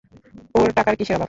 ওর 0.55 0.69
টাকার 0.77 0.95
কিসের 0.95 1.15
অভাব? 1.15 1.19